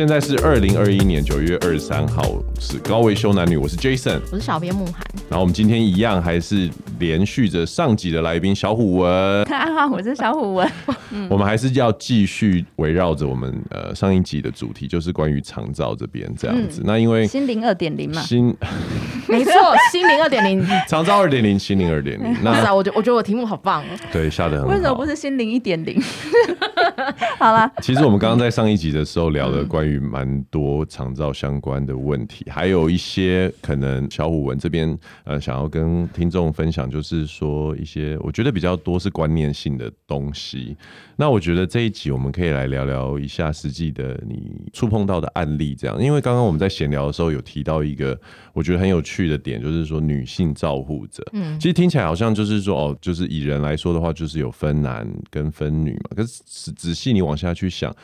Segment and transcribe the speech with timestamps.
[0.00, 2.22] 现在是二零二一年九月二十三号，
[2.58, 4.94] 是高维修男女，我是 Jason，我是小编慕寒。
[5.28, 9.44] 然后我们今天一样还是连续着上集的来宾小虎文。
[9.44, 10.66] 看好，我是小虎文。
[10.86, 10.94] 我
[11.36, 16.82] 们还是要继续围绕着我们呃上一集的主题，就是关于长照这边这样子。
[16.82, 18.54] 嗯、那因为心灵二点零嘛，心
[19.28, 19.52] 没错，
[19.92, 22.36] 心灵二点零，长照二点零，心灵二点零。
[22.42, 23.86] 那我觉我觉得我题目好棒哦。
[24.12, 24.68] 对，下得很好。
[24.68, 26.00] 为什么不是心灵一点零？
[27.38, 40.76] 好了，其实我们刚刚在上一集的时候聊了关于蛮多长照相关的问题，嗯、还有一些可能小虎文这边呃想要跟听众分享，就是说一些我觉得比较多是观念性的东西。
[41.16, 48.18] 那我觉得这一集我们可以来聊聊一下实际的你触碰到的案例，这样，因为刚刚我们在闲聊的时候有提到一个
[48.52, 57.94] 我觉得很有趣的点，就是说女性照护者，嗯，其实听起来好像就是说哦，就是以人来说的话，就是有分男跟分女嘛，可是仔细你往下去想。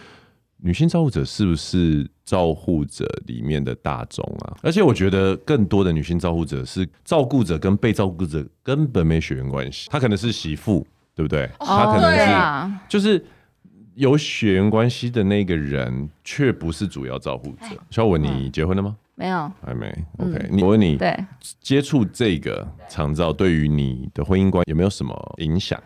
[0.58, 4.56] 女性照护者是不是照护者里面的大众啊？
[4.62, 10.84] 而且我觉得更多的女性照护者是照顾者跟被照顾者根本没血缘关系，她可能是媳妇，
[11.16, 11.50] 对不对？
[11.58, 13.24] 他可能是就是
[13.94, 17.74] 有血缘关系的那个人，却不是主要照顾者。
[17.90, 18.94] 小文，你结婚了吗？
[19.14, 19.86] 没有，还没。
[20.18, 21.16] OK，我问你，对
[21.62, 25.82] 接触这个长照对于你的婚姻观有没有什么影响？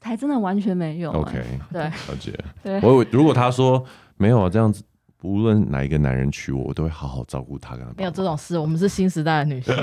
[0.00, 1.10] 还真的完全没有。
[1.10, 2.32] OK，对，了解。
[2.62, 3.84] 对，我如果他说
[4.16, 4.84] 没有啊，这样子，
[5.22, 7.76] 无论哪一个男人娶我，我都会好好照顾他。
[7.96, 9.74] 没有这种事，我们是新时代的女性。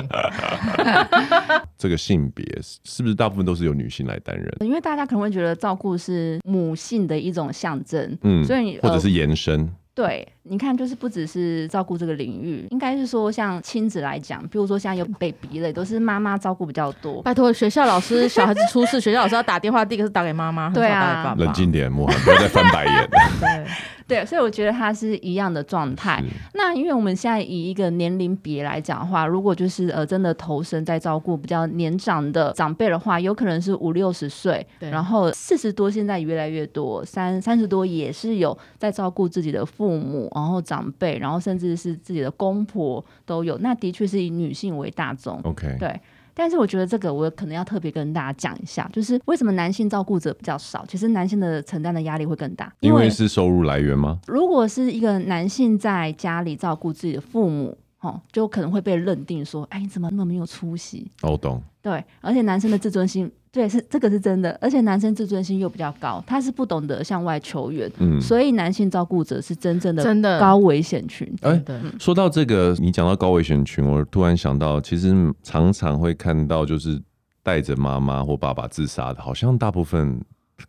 [1.77, 4.53] 这个性别是不是大部分都是由女性来担任？
[4.59, 9.61] 因为大家可能会觉得照顾是母性的一种象征，嗯，所以或者是延伸。
[9.61, 17.21] 呃对，你看，就是不只是照顾这个领域，应该是说像亲子来讲，比如说现在有 baby 类，都是妈妈照顾比较多。
[17.21, 23.09] 拜托，学校老师小孩子出事，学校老师要打电话，第一个是打给妈妈，对啊，冷静点，莫不要再翻白眼。
[23.39, 23.65] 对。
[24.09, 26.19] 对，所以我觉得它是一样的状态。
[26.55, 43.57] 那因为我们现在以一个年龄别来讲的话，如果就是呃真的投身在照顾比较年长的长辈的话，有可能是五六十岁，然后四十多现在越来越多，三三十多也是有在照顾自己的父母，然后长辈，然后甚至是自己的公婆都有。
[43.59, 45.39] 那的确是以女性为大宗。
[45.43, 45.99] OK，对。
[46.33, 50.85] 但是我觉得这个我可能要特别跟大家讲一下，就是为什么男性照顾者比较少？
[50.87, 54.19] 其实男性的承担的压力会更大，因为是收入来源吗？
[54.27, 57.77] 如果是一个男性在家里照顾自己的父母。
[58.01, 61.11] 哦，就可能会被认定说，哎，你怎么那么没有出息？
[61.21, 61.61] 哦，懂。
[61.81, 71.29] 对，而且男生的自尊心，对，是这个是真的，而且男生自尊心又比较高，他是不懂得向外求援，嗯，所以男性照顾者是真正的真的高危险群。
[71.41, 71.77] 哎，对。
[71.99, 77.01] 说到这个，你讲到高危险群，我突然想到，其实常常会看到，就是
[77.43, 80.21] 带着妈妈或爸爸自杀的，好像大部分。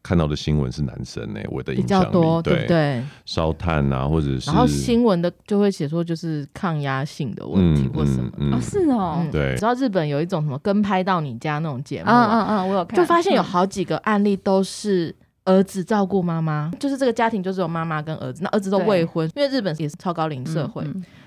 [0.02, 2.62] 看到的新闻是男生呢、欸，我的印象比较多，对。
[2.62, 3.02] 不对？
[3.24, 8.54] 烧炭啊，或者是然后新闻的就会写说就是抗压性的问题或什么的，嗯嗯。
[8.54, 9.54] 哦，是哦，对。
[9.56, 15.14] 知道日本有一种什么跟拍到你家那种节目，嗯嗯嗯，我有看，就发现有好几个案例都是
[15.44, 20.84] 儿子照顾妈妈，就是这个家庭就是有妈妈跟儿子，那儿子都未婚，因为日本也是超高龄社会，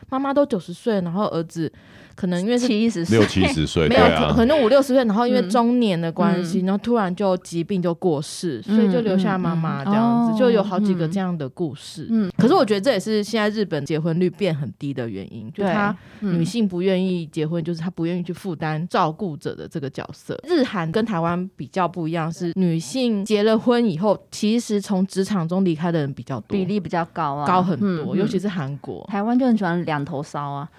[0.09, 1.71] 妈妈、嗯嗯、都九十岁，然后儿子。
[2.15, 12.07] 可能因为是七十岁，六七十岁，没有可能五六十岁，然后因为中年的关系，然后突然就疾病就过世，所以就留下妈妈这样子，就有好几个这样的故事。
[12.09, 20.39] 嗯，可是我觉得这也是现在日本结婚率变很低的原因，就是他女性不愿意结婚，就是她不愿意去负担照顾者的这个角色。
[20.47, 30.69] 日韩跟台湾比较不一样，是女性结了婚以后，其实从职场中离开的人比较多，比例比较高啊，高很多，尤其是韩国，台湾就很喜欢两头烧啊。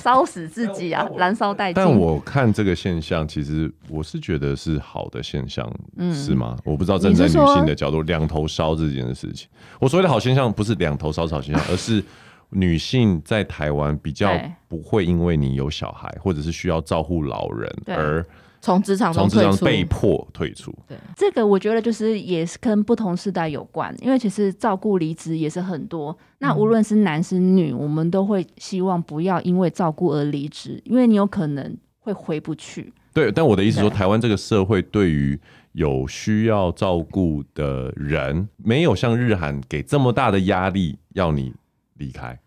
[0.00, 1.06] 烧死自己啊！
[1.16, 1.74] 燃烧殆尽。
[1.74, 6.56] 但我看这个现象，其实我是觉得是好的现象，嗯、是吗？
[6.64, 9.48] 我不知道站在女性的角度，两头烧这件事情。
[9.78, 12.02] 我所谓的好现象，不是两头烧是好现象， 而是
[12.48, 14.32] 女性在台湾比较
[14.66, 18.26] 不会因为你有小孩，或者是需要照顾老人而。
[18.62, 26.16] 从职场中从职场被迫退出，对这个我觉得就是也是跟不同世代有关，因为其实照顾离职也是很多。
[26.38, 32.92] 那无论是男是女，嗯、我们都会希望不要因为照顾而离职，因为你有可能会回不去。
[33.14, 35.40] 对，但我的意思说，对台湾这个社会对于
[35.72, 41.54] 有需要照顾的人，没有像日韩给这么大的压力要你
[41.96, 42.38] 离开。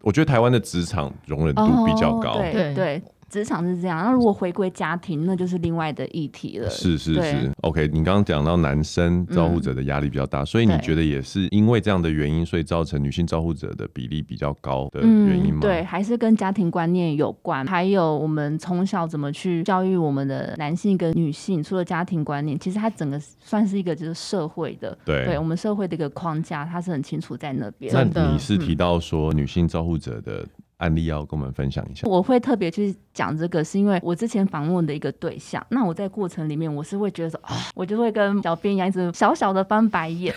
[0.00, 2.74] 我觉得台湾的职场容忍度比较高，哦、对对。
[2.74, 3.02] 对
[3.32, 6.68] 职场是这样，那如果回归家庭，那就是另外的议题了。
[6.68, 7.88] 是是是，OK。
[7.88, 15.60] 你刚刚讲到男生照护者的压力比较大，嗯，所以你觉得也是因为这样的原因，所以造成女性照护者的比例比较高的原因吗？
[15.60, 27.90] 嗯，对，还是跟家庭观念有关，还有我们从小怎么去教育我们的男性跟女性，除了家庭观念，其实它整个算是一个就是社会的，对，对我们社会的一个框架，它是很清楚在那边。
[27.94, 30.46] 那你是提到说女性照护者的
[30.82, 35.64] 案例要跟我们分享一下，我会特别去讲这个，是因为我之前访问的一个对象。
[35.70, 40.34] 那我在过程里面，我是会觉得说，啊，我就会跟小编一样，一直小小的翻白眼。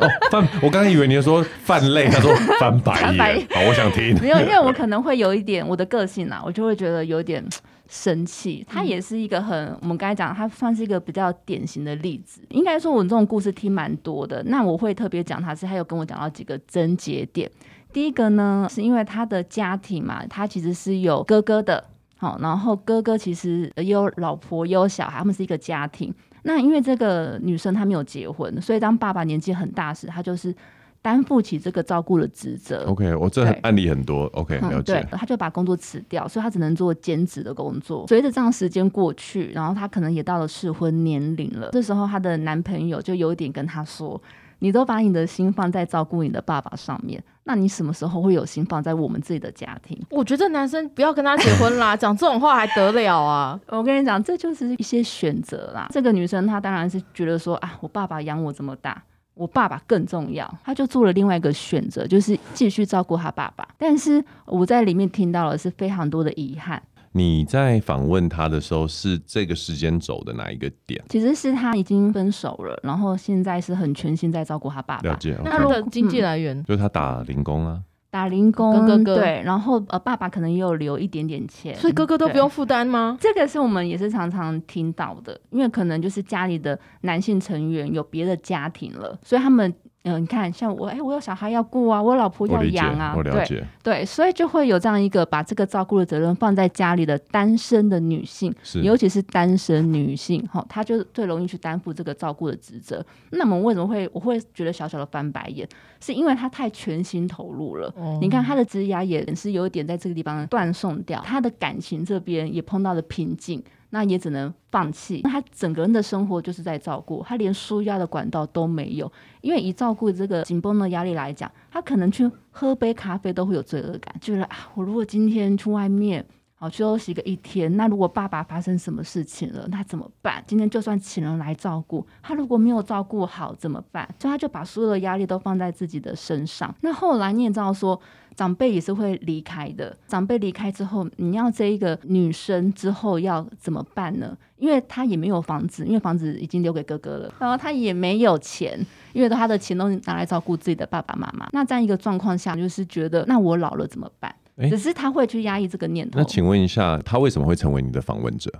[0.00, 3.46] 哦，翻，我刚刚以为你说泛泪， 他说翻白眼。
[3.50, 4.20] 好，我想听。
[4.20, 7.44] 没有，因为我可能会有一点我的个性啊，我就会觉得有点
[7.88, 8.66] 生气。
[8.68, 12.40] 他也是一个很，我们刚才讲，他算是一个比较典型的例子。
[12.50, 14.42] 应该说，我这种故事听蛮多的。
[14.44, 17.48] 那我会特别讲，他是他有跟我讲到几个症结点。
[17.94, 21.84] 第一个呢，是因为他的家庭嘛，他其实是有哥哥的，
[22.16, 26.12] 好，然后哥哥其实也有老婆，也有小孩，他们是一个家庭。
[26.42, 30.52] 那因为这个女生她没有结婚，所以当爸爸年纪很大时，他就是
[31.00, 32.84] 担负起这个照顾的职责。
[32.88, 34.24] OK，我这案例很多。
[34.32, 34.94] OK，了解。
[34.94, 38.04] 对，他就把工作辞掉，所以他只能做兼职的工作。
[38.08, 41.70] 随着这样时间过去，然后他可能也到了适婚年龄了。
[41.70, 44.20] 这时候，她的男朋友就有一点跟她说。
[44.58, 50.00] 你都把你的心放在照顾你的爸爸上面，那你什么时候会有心放在我们自己的家庭？
[50.10, 53.60] 我觉得男生不要跟他结婚啦， 讲这种话还得了啊！
[53.68, 55.88] 我跟你讲，这就是一些选择啦。
[55.90, 59.02] 这个女生她当然是觉得说啊，我爸爸养我这么大，
[59.34, 63.68] 我爸爸更重要，她就做了另外一个选择，就是继续照顾他爸爸。
[63.76, 66.82] 但是我在里面听到了是非常多的遗憾。
[67.16, 71.00] 你在访问他的时候是这个时间轴的哪一个点？
[71.08, 75.10] 其实是他已经分手了，然后现在是很全心在照顾他爸爸。
[75.10, 75.38] 了解。
[75.44, 77.80] 那他的经济来源、嗯、就是他打零工啊，
[78.10, 83.16] 打零工，哥哥对，然后呃爸爸可能也有留一点点钱，所以哥哥都不用负担吗？
[83.20, 89.72] 这个是我们也是常常听到的，因为可能就是家里的男性成员有别的家庭了，所以他们。
[90.04, 103.02] 嗯，你看，像我，哎、欸，我有小孩要顾啊，我老婆要养啊，对对，所以就会有这样一个把这个照顾的责任放在家里的单身的女性，尤其是单身女性，哈，她就最容易去担负这个照顾的职责。
[103.30, 105.66] 那么为什么会我会觉得小小的翻白眼？
[106.00, 107.90] 是因为她太全心投入了。
[107.96, 113.64] 嗯、你看她的职涯也是有一点在这个地方断送掉，她的感情这边也碰到了瓶颈。
[113.94, 115.20] 那也只能放弃。
[115.22, 119.10] 那他整个人的生活就是在照顾，他连舒压的管道都没有。
[119.40, 126.26] 因为以照顾这个紧绷的压力来讲，他可能去喝杯咖啡都会有罪恶感，觉得啊，我如果今天去外面
[126.64, 130.42] 好休息个一天，那如果爸爸发生什么事情了，那怎么办？
[130.46, 134.08] 今天就算请人来照顾，他如果没有照顾好怎么办？
[134.18, 136.74] 所以他就把所有的压力都放在自己的身上。
[136.80, 138.00] 那后来你也知道说。
[138.36, 139.96] 长辈也是会离开的。
[140.08, 144.36] 长辈离开之后，你要这一个女生之后要怎么办呢？
[144.56, 147.32] 因为她也没有房子，因为房子已经留给哥哥了。
[147.38, 148.76] 然后她也没有钱，
[149.12, 151.48] 因为她的钱都拿来照顾自己的爸爸妈妈。
[151.52, 154.34] 那这样一个状况下，就是觉得那我老了怎么办？
[154.58, 156.18] 欸、只是他会去压抑这个念头。
[156.18, 158.50] 那请问一下，他为什么会成为你的访问者？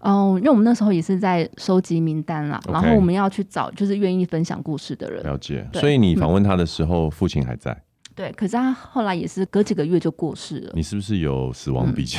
[0.00, 5.22] 哦，因为我们那时候也是在收集名单啦，okay, 然后我们要去找就是愿意分享故事的人。
[5.22, 5.64] 了解。
[5.74, 7.76] 所以你访问他的时候，嗯、父亲还在。
[8.14, 10.72] 对，可是他后来也是隔几个月就过世了。
[10.74, 12.18] 你是不是有死亡笔记？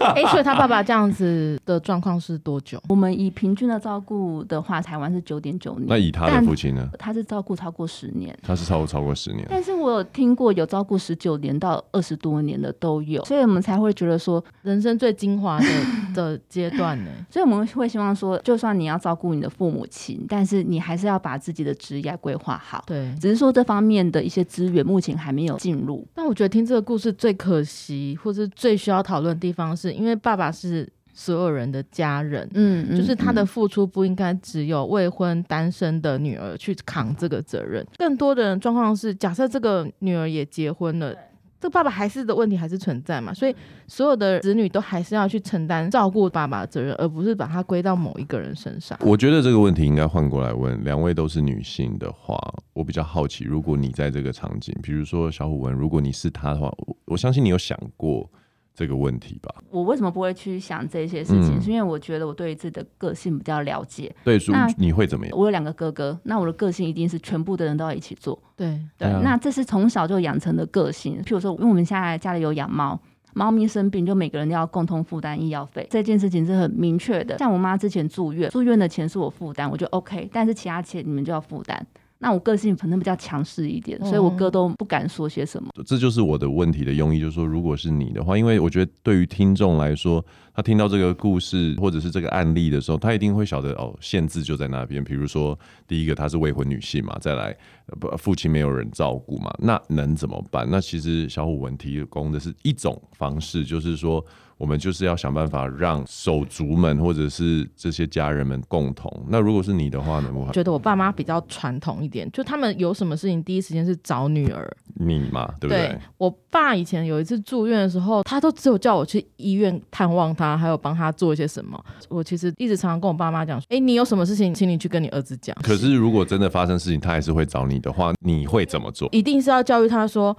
[0.00, 2.82] 哎、嗯，所以他爸爸这样子的状况是多久？
[2.88, 5.86] 我们以平均的照顾的话，台湾是九点九年。
[5.88, 6.88] 那以他的父亲呢？
[6.98, 8.36] 他是照顾超过十年。
[8.42, 9.46] 他是超过超过十年。
[9.50, 15.66] 但是我有听过有照顾十九年到二十多年的都有，所以我们才会觉得说人生最精华的
[16.14, 17.10] 的阶段呢。
[17.30, 22.84] 所以我们会希望说，就算你要照顾你的父母亲，但是你还是要把自己的职业规划好。
[22.86, 26.06] 对，只是说这方面的一些资源目前还没有进入。
[26.14, 41.14] 但我觉得听这个故事最可惜，或是最需要讨论的地方是，是因为爸爸是所有人的家人，嗯，就是他的付出不应该只有未婚单身的女儿去扛这个责任，更多的人状况是，假设这个女儿也结婚了。
[41.58, 43.54] 这个爸爸还是的问题还是存在嘛，所以
[43.86, 48.98] 所有的子女都还是要去承担照顾爸爸的责任，而不是把它归到某一个人身上。
[49.00, 52.38] 我觉得这个问题应该换过来问，两位都是女性的话，
[52.74, 58.30] 我比较好奇，如果你在这个场景，比如说小虎文，如果你是他的话，我，我相信你有想过。
[58.76, 61.58] 这个问题吧，我为什么不会去想这些事情？
[61.58, 64.14] 嗯、是因为我觉得我对自己的个性比较了解。
[64.22, 65.36] 对，那你会怎么样？
[65.36, 68.38] 我有两个哥哥，那我的个性一定是全部的人都要一起做。
[68.54, 71.22] 对对，那这是从小就养成的个性。
[71.22, 73.00] 譬如说，因为我们现在家里有养猫，
[73.32, 77.38] 猫咪生病就每个人都要共同负担医药费，这件事情是很明确的。
[77.38, 81.86] 像我妈之前住院，住院的钱是我负担，我就 OK，但是其他钱你们就要负担。
[82.18, 85.70] 那我个性可能比较强势一点，所以我哥都不敢说些什么。
[85.84, 95.04] 这就是我的问题的用意，就是说，如果是你的话，因为我觉得对于听众来说，他听到这个故事或者是这个案例的时候，他一定会晓得哦，限制就在那边。
[95.04, 97.54] 比如说，第一个她是未婚女性嘛，再来
[98.00, 100.66] 不父亲没有人照顾嘛，那能怎么办？
[100.70, 104.24] 那其实小虎文提供的是一种方式，就是说。
[104.58, 109.10] 我们就是要想办法让手足们或者是这些家人们共同。
[109.28, 110.32] 那如果是你的话呢？
[110.34, 114.76] 我觉得我爸妈比较传统一点，就他们有什么事情第一时间是找女儿。
[114.94, 115.88] 你嘛，对不对？
[115.88, 121.78] 对，我爸以前有一次住院的时候，他都只有叫我去医院探望他，还有帮他做一些什么。
[122.08, 129.06] 我其实一直常常跟我爸妈讲说：“哎，你有什么事情，请你去跟你儿子讲。”可是如果真的发生事情，他还是会找你的话，你会怎么做？
[129.12, 130.34] 一定是要教育他说。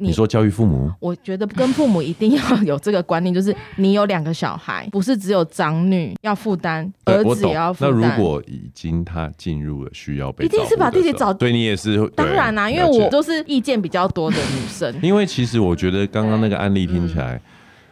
[0.00, 8.00] 你，你说教育父母，我觉得跟父母一定要有这个观念，就是你有两个小孩，不是只有长女要负担，儿子也要负担。
[8.00, 12.08] 那如果已经他进入了需要被，一定是把弟弟找，对你也是。
[12.16, 14.94] 当然啦、啊，因为我都是意见比较多的女生。
[15.02, 17.42] 因为其实我觉得刚刚那个案例听起来，嗯、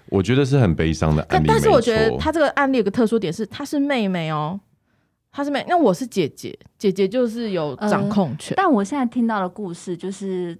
[0.08, 1.46] 我觉得是很悲伤的案例。
[1.46, 4.58] 但是我觉得他这个案例有个特殊点是，她是妹妹哦，
[5.30, 8.54] 她是妹，那我是姐姐，姐姐就是有掌控权。
[8.56, 10.58] 呃、但我现在听到的故事就是。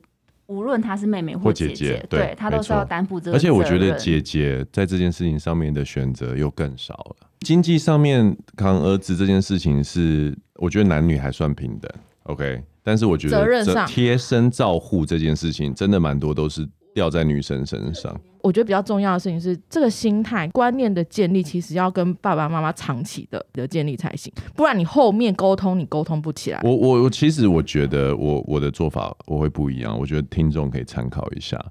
[0.48, 3.36] 无论她是妹妹或姐姐，姐姐对她都是要担负这个责任。
[3.36, 7.28] 而且我觉得姐姐在这件事情上面的选择又更少了。
[7.40, 11.90] 经济上面扛儿子这件事情是，我觉得男女还算平等
[12.24, 12.60] ，OK。
[12.82, 16.68] 但是我觉得责任上贴身照护这件事情，真的蛮多都是。
[16.94, 26.60] 掉在女生身上，我觉得比较重要的事情是这个心态观念的建立，其实要跟爸爸妈妈长期的的建立才行，不然你后面沟通你沟通不起来。
[26.64, 31.62] 我我我其实我觉得我我的做法我会不一样，我觉得听众可以参考一下。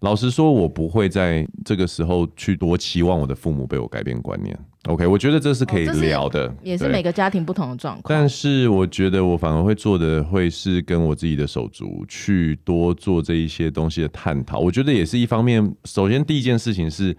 [0.00, 4.56] 老实说，我不会在这个时候去多期望我的父母被我改变观念。
[4.88, 8.04] OK，我觉得这是可以聊的，也是每个家庭不同的状况。
[8.08, 14.58] 但是我觉得我反而会做的会是跟我自己的手足去多做这一些东西的探讨。
[14.58, 15.62] 我觉得也是一方面。
[15.84, 17.14] 首先，第一件事情是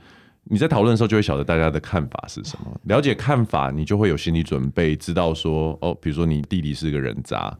[0.46, 7.56] 你在讨论的时候就会晓得大家的看法是什么，了解看法，你就会有心理准备，知道说哦，比如说你弟弟是个人渣。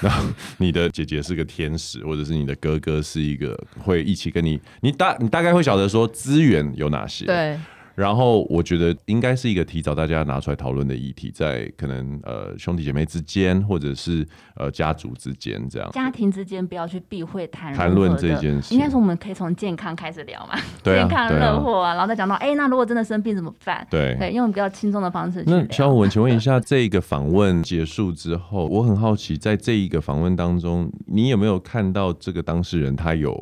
[0.00, 0.24] 然后
[0.58, 7.26] 你的姐姐是个天使，或者是你的哥哥是一个会一起跟你，你大你大概会晓得说资源有哪些。
[7.26, 7.58] 对。
[7.94, 15.90] 然后我觉得应该是一个提早大家拿出来讨论的议题，在可能呃兄弟姐妹之间，或者是呃家族之间这样。
[15.92, 18.74] 家庭之间不要去避讳谈谈论这件事。
[18.74, 23.86] 应该说我们可以从健康开始聊嘛，对啊、健康乐祸啊，然后再讲到哎，那如果真的生病怎么办？
[23.90, 25.44] 对对，用比较轻松的方式。
[25.46, 33.36] 那小虎文，请问一下，这个访问结束之后，我很好奇，在这一个访问当中，你有没有看到这个当事人他有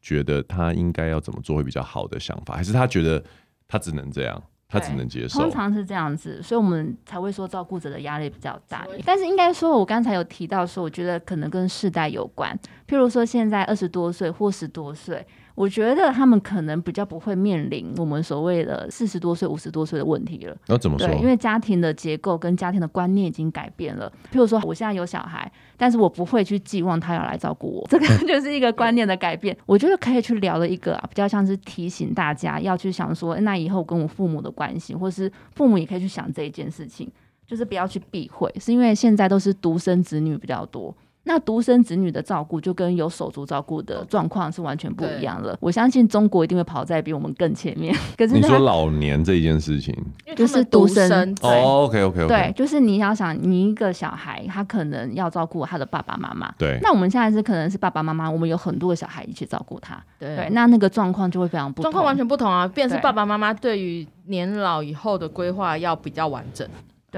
[0.00, 3.22] 觉得他应该要怎么做会比较好的想法，还是他觉得？
[3.68, 5.40] 他只能这样，他只能接受。
[5.40, 8.86] 通常是这样子，所以我们才会说照顾者的压力比较大。
[9.04, 12.58] 但是应该说，我刚才有提到说，我觉得可能跟世代有关。
[12.88, 15.26] 譬如说，现在二十多岁或十多岁。
[15.58, 20.56] 我觉得他们可能比较不会面临我们所谓的四十多岁、五十多岁的问题了。
[20.68, 21.08] 那怎么说？
[21.08, 24.08] 对，因为家庭的结构跟家庭的观念已经改变了。
[24.32, 29.56] 譬如说，我现在有小孩，但是我不会去寄望他要来照顾我，这个 就是一个观念的改变。
[29.66, 37.10] 我觉得可以去聊的一个啊，比较像是提醒大家要去想说，那以后跟我父母的关系，或是父母也可以去想这一件事情，
[37.44, 40.94] 就是不要去避讳，是因为现在都是独生子女比较多。
[41.28, 45.54] 那独生子女的照顾就跟有手足照顾的状况是完全不一样了。
[45.60, 47.94] 我相信中国一定会跑在比我们更前面。
[48.16, 49.94] 可是你说老年这一件事情，
[50.34, 56.50] 就是独生哦，OK OK OK，对，就是你要想，你一个小孩，他可能要照顾他的爸爸妈妈。
[56.56, 56.78] 对。
[56.80, 60.02] 那我们现在是可能是爸爸妈妈，我们有很多个小孩一起照顾他。
[60.18, 60.48] 对。
[60.52, 61.90] 那那个状况就会非常不同。
[61.90, 62.66] 状况完全不同啊！
[62.66, 66.66] 变成是爸爸妈妈对于年老以后的规划要比较完整。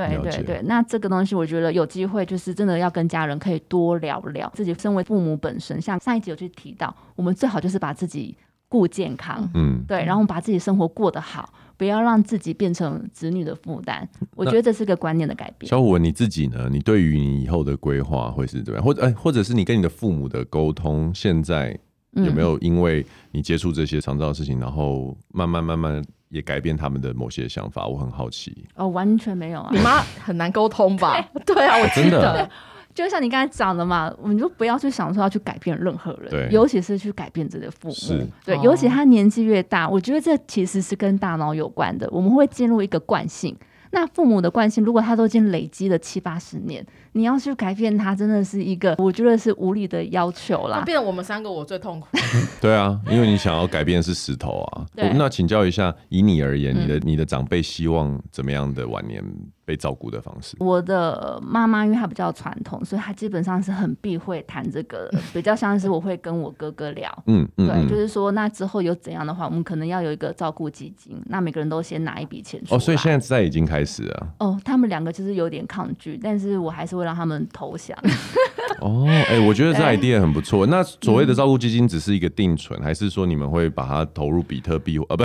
[0.09, 4.51] 对对对，那这个东西我觉得有机会，就是真的要跟家人可以多聊聊。
[4.55, 8.37] 自己身为父母本身，像上一集有去提到，我们最好就是把自己
[8.69, 14.09] 顾健康，嗯，对，然后把自己生活过得好，不要让自己变成子女的负担。
[14.37, 15.69] 我觉得这是个观念的改变。
[15.69, 16.69] 小虎，你自己呢？
[16.71, 18.85] 你对于你以后的规划会是怎么样？
[18.85, 21.77] 或者，哎，或者是你跟你的父母的沟通，现在
[22.13, 26.03] 有没有因为你接触这些长照的事情，然后慢慢慢慢。
[26.31, 28.67] 也改变他们的某些想法，我很好奇。
[28.75, 29.71] 哦，完全没有啊！
[29.73, 31.23] 你妈很难沟通吧？
[31.45, 32.51] 对啊，我记得，真的
[32.93, 37.95] 就像你刚才讲的嘛，我们就不要去想说要去改变任何人，尤其是去改变自己的父母。
[37.95, 43.57] 是，对，尤其他年纪越大，我觉得这其实是跟大脑有关的，我们会进入一个惯性。
[43.93, 50.83] 那父母的惯性，如果他都已经累积了七八十年，你要去改变他，真的是一个我觉得是无理的要求啦。
[50.85, 52.07] 变成我们三个，我最痛苦。
[52.61, 54.87] 对啊，因为你想要改变的是石头啊。
[54.95, 59.25] 那请教一下，以你而言，你的你的长辈希望怎么样的晚年
[59.71, 60.57] 被照顾的方式？
[60.59, 72.77] 我的妈妈因为她比较传统，所以她基本上是很避讳谈这个，比较像是我会跟我哥哥聊，嗯嗯，对，就是说那之后有怎样的话，我们可能要有一个照顾基金，那每个人都先拿一笔钱出来。
[72.77, 74.27] 哦，所以现在在已经开始了。
[74.41, 77.97] 哦，他们两个就是有点抗拒，但是我还是会让他们投降。
[78.81, 80.67] 哦，哎、欸，我觉得这 idea 很不错。
[80.67, 84.99] 那所谓的照顾基金只是一个定存，嗯，还是说你们会把它投入比特币？
[85.09, 85.25] 啊，不，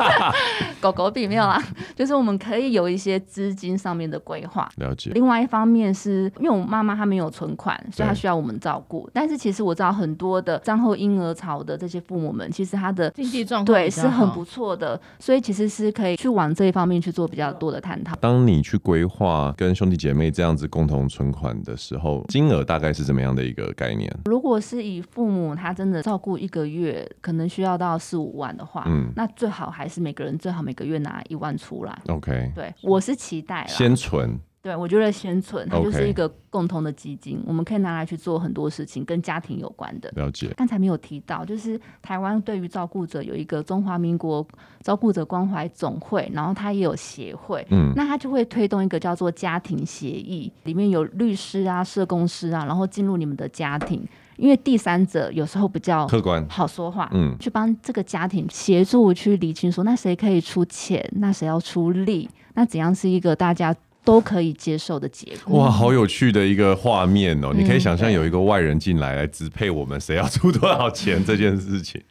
[0.80, 1.62] 狗狗币没有啦，
[1.94, 4.68] 就是我们可以有一些资金上面的规划。
[4.76, 5.10] 了解。
[5.14, 9.08] 另外一方面是因为我妈妈她没有存款，所以她需要我们照顾。
[9.12, 18.16] 但是其实我知道很多的战后婴儿潮的这些父母们，其实他的经济状况对是很不错的，所以其实是可以去往这一方面去做比较多的探讨。
[18.16, 24.10] 当你去规划跟兄弟姐妹这样子共同存款的时候，金额大概是怎么样的一个概念？
[24.24, 31.98] 如果是以父母他真的照顾一个月可能需要到四五万的话，嗯，那最好还是每个人最好每个月拿一万出来。
[32.08, 34.38] OK，对，我是期待先存。
[34.62, 37.44] 对，我觉得先存，它就是一个共同的基金，okay.
[37.48, 40.08] 我们可以拿来去做很多事情，跟家庭有关的。
[40.14, 40.54] 了解。
[40.56, 44.46] 刚才没有提到，就是台湾对于照顾者有一个中华民国
[44.80, 54.06] 照顾者关怀总会，然后它也有协会，嗯，那它就会推动一个叫做家庭协议，里面有律师啊、社工师啊，然后进入你们的家庭，
[54.36, 63.74] 因为第三者有时候比较客观，好说话，嗯，去帮这个家庭协助去理清说，那谁可以出钱，那谁要出力，那怎样是一个大家。
[64.04, 65.60] 都可以接受的结果。
[65.60, 67.50] 哇，好有趣的一个画面哦！
[67.52, 72.02] 嗯、你可以想象有一个外人进来来支配我们谁要出多少钱这件事情。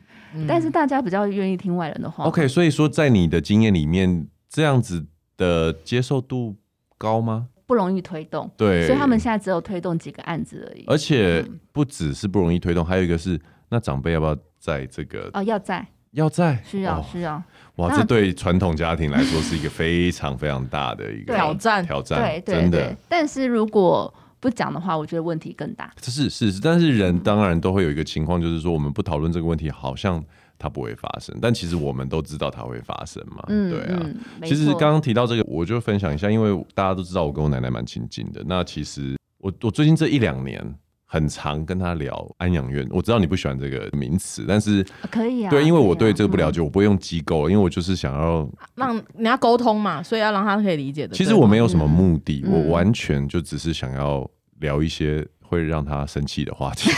[0.48, 2.24] 但是大家比较愿意听外人的话。
[2.24, 5.05] OK，所以说在你的经验里面，这样子
[5.36, 6.55] 的接受度
[6.98, 7.50] 高吗？
[7.67, 8.50] 不容易推动。
[8.55, 10.86] 对，所以他们现在只有推动几个案子而已。
[10.88, 15.29] 而且不只是不容易推动，还有一个是，那长辈要不要在这个？
[15.33, 15.86] 哦，要在。
[16.12, 16.62] 要在。
[16.65, 17.41] 需要，需要。
[17.81, 22.77] 哇，这对传统家庭来说是一个非常非常大的一个挑战，挑战，对，真的。
[22.77, 25.91] 对，但是如果不讲的话，我觉得问题更大。
[26.01, 30.23] 是是是，但是人当然都会有一个情况，就是说我们不讨论这个问题，好像
[30.59, 31.35] 它不会发生。
[31.41, 34.00] 但其实我们都知道它会发生嘛，嗯、对啊。
[34.03, 38.43] 嗯、其实刚刚提到这个，我就分享一下，因为大家都知道我跟我奶奶蛮亲近的。
[38.45, 40.75] 那其实我我最近这一两年。
[41.13, 45.50] 很常跟他聊安养院，我知道你不喜欢这个名词，但是可以啊。
[45.50, 51.13] 对，因为我对这个不了解，啊、我不会用机构，因为我就是想要让人家沟通嘛，所以要让他可以理解的。
[51.13, 54.26] 其实我没有什么目的，嗯、我完全就只是想要
[54.62, 55.28] 聊一些。
[55.51, 56.89] 会让他生气的话题，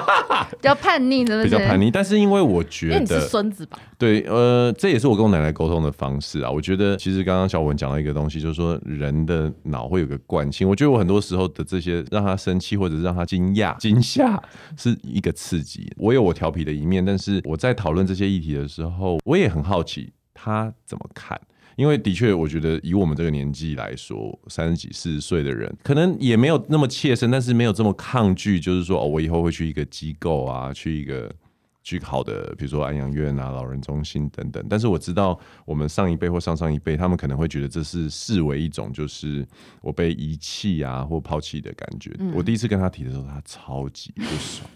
[0.56, 1.44] 比较叛逆，是不是？
[1.44, 3.78] 比较叛逆，但是因为我觉得，孙子吧？
[3.98, 6.50] 对，呃，这也是我跟我奶奶沟通的方式啊。
[6.50, 10.66] 我觉得，其实刚刚小文讲到一个东西，就是说人的脑会有个惯性。
[10.66, 14.42] 我觉得我很多时候的这些让他生气或者是让他惊讶、惊吓，
[14.78, 15.92] 是一个刺激。
[15.98, 21.38] 我有我调皮的一面，但是我在讨论这些议题的时候，我也很好奇他怎么看。
[21.78, 31.32] 因为的确，我觉得以我们这个年纪来说，三十几、四十岁的人，可能也没有那么切身，但是没有这么抗拒，就是说，哦，我以后会去一个机构啊，去一个
[31.84, 34.66] 去好的，比如说安养院啊、老人中心等等。
[34.68, 39.46] 但是我知道，我们上一辈或上上一辈，他们可能会觉得这是视为一种，就是
[39.80, 42.10] 我被遗弃啊或抛弃的感觉。
[42.18, 42.32] 嗯。
[42.34, 44.68] 我第一次跟他提的时候，他超级不爽，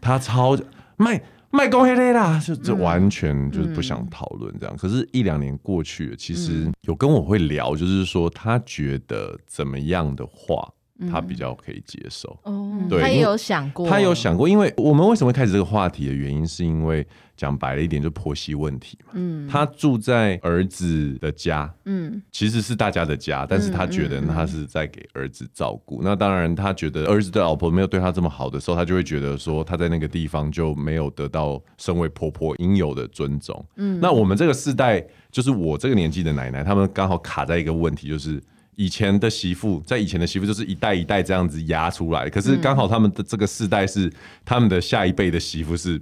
[0.00, 0.58] 他超
[0.96, 1.22] 卖。
[1.54, 4.76] 卖公黑啦，就就完全就是不想讨论这样。
[4.76, 10.68] 可是，一两年过去了，其实有跟我会聊，就是说他觉得怎么样的话。
[11.10, 17.04] 他比较可以接受，哦、嗯，对，他也有想过，他有想过，因为我们为什么会开始这个话题的原因，是因为
[17.36, 19.10] 讲白了一点，就婆媳问题嘛。
[19.14, 25.96] 嗯，他住在儿子的家，嗯，其实是大家的家，但是他觉得他是在给儿子照顾。
[25.96, 33.66] 嗯嗯嗯、那当然，他觉得儿子的老婆没有对他这么好的时候，他就会觉得说他在那个地方就没有得到身为婆婆应有的尊重。
[33.74, 38.40] 嗯，那我们这个世代，就是我这个年纪的奶奶，他们刚好卡在一个问题，就是。
[38.76, 44.12] 以前的媳妇，在以前的媳妇就是一代一代这样子压出来，可是刚好他们的这个世代是
[44.44, 46.00] 他们的下一辈的媳妇是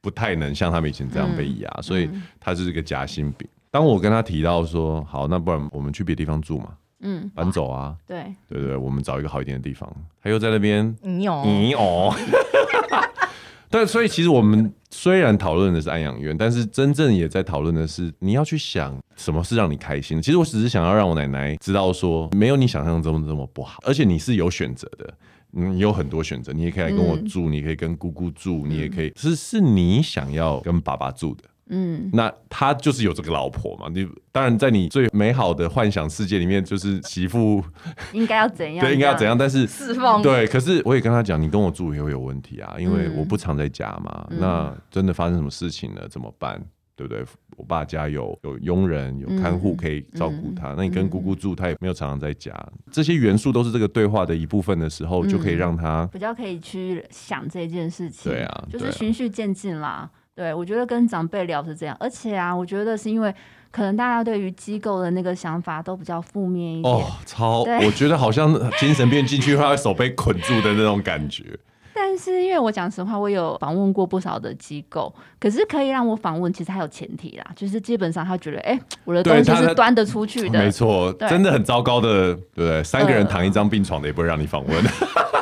[0.00, 3.48] 不太能像他们以前这样被压，所以他就是个夹心饼。
[3.70, 9.90] 当我跟他提到说，好，那不然我们去别的地方住嘛，嗯，搬走啊，对，对对，我们找一个好一点的地方，
[10.22, 12.14] 他又在那边，你有，你有。
[13.72, 20.22] 对，所以其实我们虽然讨论的是安养院，但是真正也在讨论的是你要去想什么是让你开心的。
[20.22, 25.14] 其实我只是想要让我奶奶知道说，没有你想象中这么不好，而且你是有选择的，
[25.52, 31.44] 你有很多选择，你也可以来跟我住，嗯、你可以跟姑姑住，你也可以是是你想要跟爸爸住的。
[31.68, 33.86] 嗯，那他就是有这个老婆嘛？
[33.92, 37.62] 你当然在你最美好的幻想世界里面，就是媳妇
[38.12, 38.84] 应该要怎样？
[38.84, 39.36] 对，应该要怎样？
[39.36, 44.26] 但是释放对，可是我也跟他讲，你跟我住也会有问题啊，因为我不常在家嘛。
[44.30, 46.62] 嗯、那真的发生什么事情了怎么办？
[46.94, 47.24] 对不对？
[47.56, 50.72] 我爸家有有佣人，有看护可以照顾他。
[50.72, 52.52] 嗯、那你跟姑姑住，他也没有常常在家。
[52.52, 58.30] 嗯、这些元素都是这个对话的一部分的时候，嗯、就可以让他比较可以去想这件事情。
[58.30, 60.08] 对啊，就是循序渐进啦。
[60.34, 63.34] 对，我觉得跟长辈聊是这样，而且啊，我觉得是因为
[63.70, 66.94] 可能大家对于机构的那个想法都比较负面一点。
[66.94, 71.44] 哦，超，我觉得好像精神病进去，他手被捆住的那种感觉。
[71.94, 82.82] 但是因为我讲实话，我有访问过不少的机构，可是可以让我访问，其实还有前提啦，就是基本上他觉得，哎、欸，我的东西是端得出去的，没错，真的很糟糕的，对不对？
[82.82, 84.76] 三个人躺一张病床的，也不会让你访问。
[84.76, 85.41] 呃、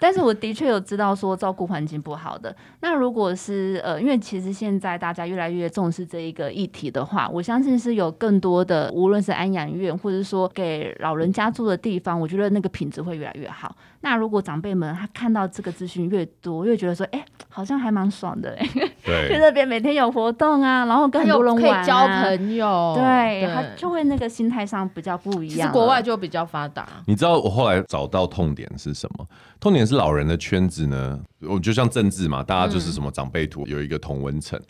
[0.00, 13.74] 但是我的确有知道说照顾环境不好的，那如果是呃，因为其实现在大家越来越重视这一个议题的话，我相信是有更多的，无论是安养院或者说给老人家住的地方，我觉得那个品质会越来越好。
[14.04, 18.68] 那如果长辈们他看到这个资讯越多，越觉得说，哎、欸，好像还蛮爽的，哎，
[19.02, 25.56] 对， 去那边每天有活动啊，然后跟很多人玩、啊，可以交朋友，对，对他就会那个心态上比较不一样。
[25.56, 26.86] 其实国外就比较发达。
[27.06, 29.26] 你知道我后来找到痛点是什么？
[29.58, 34.64] 痛点是老人的圈子呢，我就像政治嘛，大家就是什么长辈图有一个同文层，嗯、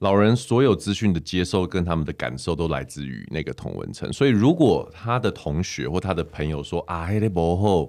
[0.00, 7.88] 老人所有资讯的接收跟他们的感受都来自于那个同文层，所以如果他的同学或他的朋友说啊，黑的不好。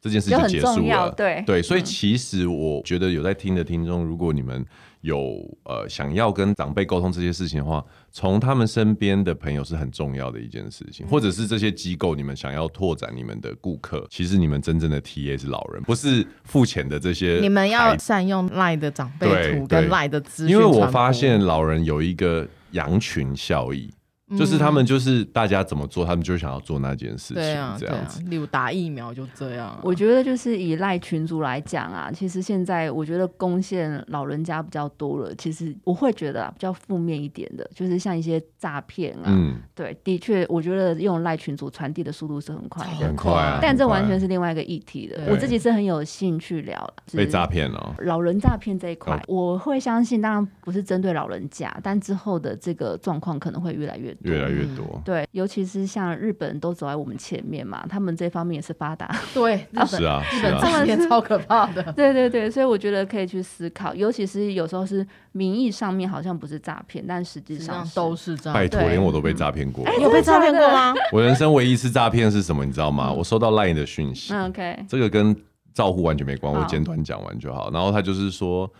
[0.00, 4.64] 这件事就结束了，对对，所以其实我觉得有在听的听众，如果你们
[5.02, 17.38] 有呃想要跟长辈沟通这些事情的话，从他们身边的朋友是很重要的一件事情，或者是这些机构你们想要拓展你们的顾客，其实你们真正的 TA 是老人，不是付钱的这些。
[17.40, 19.26] 你们要善用 LINE 的长辈
[19.58, 23.90] 图跟 LINE 的资讯，因为我发现老人有一个羊群效益。
[24.36, 27.42] 就是他们就是大家怎么做，他们就想要做那件事情，
[27.78, 28.22] 这样子。
[28.22, 29.78] 例如打疫苗就这样。
[29.82, 35.34] 我觉得就是以赖群主来讲啊，其实现在我觉得攻陷老人家比较多了。
[35.34, 39.24] 其实我会觉得啊比较负面一点的，就是像一些诈骗啊。
[39.26, 39.58] 嗯。
[39.74, 43.58] 对，的确，我觉得用赖群主传递的速度是很快的，很快啊。
[43.60, 45.20] 但这完全是另外一个议题的。
[45.28, 47.94] 我自己是很有兴趣聊被诈骗了。
[48.00, 55.00] 老人诈骗这一块，我会相信，当然不是针对老人家，但之后的这个状况可能会越来越多，越来越多。
[55.04, 59.10] 对，尤其是像日本都走在我们前面嘛，他们这方面也是发达。
[59.34, 61.82] 对， 日本是啊，日本这么也超可怕的。
[61.94, 68.54] 对对对，所以我觉得可以去思考，尤其是有时候是名义上面好像不是诈骗，但实际上都是诈骗。
[68.54, 69.84] 拜托，连我都被诈骗过。
[69.96, 70.94] 你有被诈骗过吗？
[71.12, 72.64] 我人生唯一一次诈骗是什么？
[72.64, 73.12] 你知道吗？
[73.12, 74.34] 我收到 LINE 的讯息。
[74.34, 75.34] OK，这个跟
[75.72, 77.70] 照护完全没关，我简短讲完就好。
[77.70, 78.70] 然后他就是说，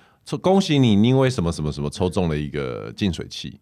[0.42, 3.60] 恭喜你，因为什么什么什么抽中了一个净水器。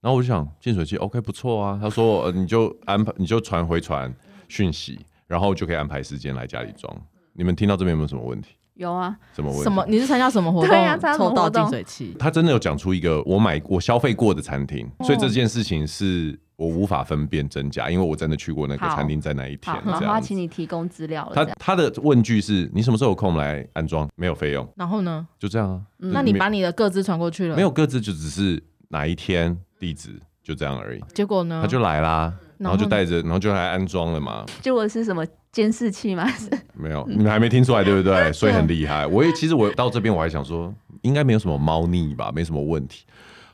[0.00, 4.12] 然后我就想净水器 OK 不错啊，他说呃你就安排你就传回传
[4.48, 6.94] 讯息，然后就可以安排时间来家里装。
[7.32, 8.56] 你们听到这边有没有什么问题？
[8.74, 9.64] 有啊，什么问题？
[9.64, 9.84] 什么？
[9.86, 10.68] 你是参加什么活动？
[10.70, 12.16] 对呀、啊，抽到净水器。
[12.18, 19.74] 他真的有讲出一个我买我消费过的餐厅，哦、所以这件事情是我无法分辨真假，因为我真的去过那个餐厅在那一天。
[19.82, 21.34] 好，好，请你提供资料了。
[21.34, 24.08] 他他的问句是你什么时候有空来安装？
[24.16, 24.66] 没有费用。
[24.76, 25.26] 然后呢？
[25.38, 25.82] 就这样啊。
[25.98, 27.56] 嗯、那你把你的各自传过去了？
[27.56, 30.20] 没有各自，就只是哪一天地址。
[30.42, 31.00] 就这样而已。
[31.14, 31.60] 结果呢？
[31.62, 34.44] 他就来啦，然后就带着，然后就来安装了嘛。
[34.62, 36.26] 结果是什么监视器吗？
[36.74, 38.32] 没有，你们还没听出来对不对？
[38.32, 39.06] 所以很厉害。
[39.06, 43.04] 我也其实我到这边我还想说，应该没有什么猫腻吧，没什么问题。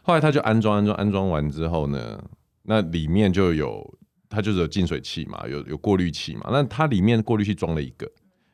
[0.02, 2.22] 后来他就安装安装安装完之后呢，
[2.62, 3.98] 那里面就有
[4.30, 6.48] 它就是有净水器嘛，有有过滤器嘛。
[6.52, 8.08] 那它里面过滤器装了一个，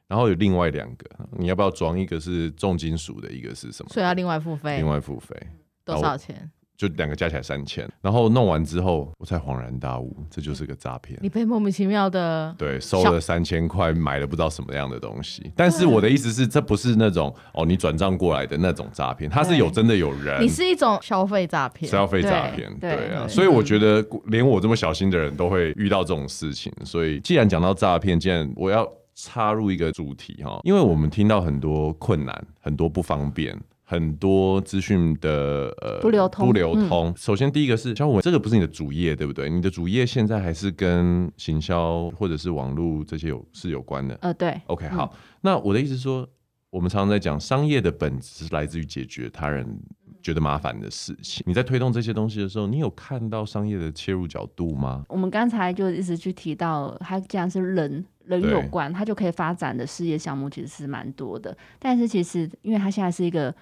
[0.08, 1.06] 然后有另外两个，
[1.38, 1.96] 你要不要装？
[1.96, 3.90] 一个是重金属的，一个是什么？
[3.92, 4.78] 所以要另外付费。
[4.78, 5.36] 另外付费
[5.84, 6.50] 多少钱？
[6.82, 11.16] 就两个加起来三千，然后弄完之后，我才恍然大悟，这就是个诈骗。
[11.22, 15.52] 你被莫名其妙的对收了三千块，买了不知道什么样的东西。
[15.54, 20.42] 但是我的意思是，这不是那种哦，你转账过来的那种诈骗，它是有真的有人。
[20.42, 23.28] 你是一种消费诈骗，消费诈骗，对啊。
[23.28, 26.72] 所以我觉得，连我这么小心的人都会遇到这种事情。
[26.84, 33.56] 所以，既然讲到诈骗，既然我要插入一个主题哈，因为我们听到很多困难，很多不方便。
[33.92, 37.08] 很多资讯的呃不流通，不流通。
[37.08, 39.50] 嗯、首先第一个是，小虎文，这个不是你的主业，对不对？
[39.50, 44.18] 你的主业现在还是跟行销或者是网络这些有是有关的。
[44.22, 44.58] 呃，对。
[44.68, 45.12] OK，好。
[45.12, 46.26] 嗯、那我的意思是说，
[46.70, 49.78] 我们常常在讲商业的本质是来自于解决他人
[50.22, 51.44] 觉得麻烦的事情。
[51.46, 55.04] 你在推动这些东西的时候，你有看到商业的切入角度吗？
[55.08, 61.56] 我们刚才就一直去提到，它既然是人人有关，它就可以发展的事业项目其实是蛮多的。
[61.78, 63.52] 但是其实，因为它现在是一个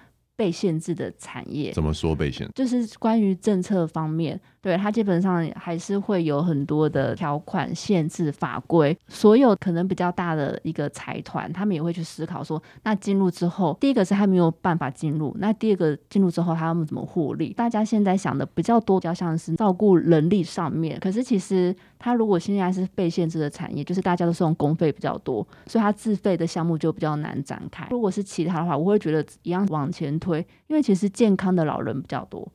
[0.41, 2.53] 被限制的产业，怎么说被限制？
[2.55, 8.95] 就是关于政策方面，对，它基本上还是会有很多的条款限制法规。
[9.07, 17.51] 所有可能比较大的一个财团，他们也会去思考说，那进入之后，第一个是还没有办法进入，那第二个进入之后，他们怎么获利？
[17.53, 20.99] 大家现在想的比较多，比较像是照顾人力上面。
[20.99, 27.87] 可是其实，他如果现在是被限制的产业，就是大家都是用公费比较多，所以他自费的项目就比较难展开。
[27.89, 32.47] 如果是其他的话，我会觉得一样往前推，因为其实健康的老人比较多。